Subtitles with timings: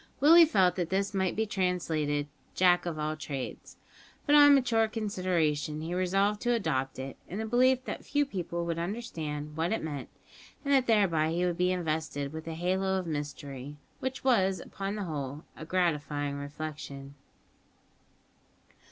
[0.19, 3.77] Willie felt that this might be translated "jack of all trades,"
[4.25, 8.65] but on mature consideration he resolved to adopt it, in the belief that few people
[8.65, 10.09] would understand what it meant,
[10.65, 14.95] and that thereby he would be invested with a halo of mystery, which was, upon
[14.95, 17.13] the whole, a gratifying reflection.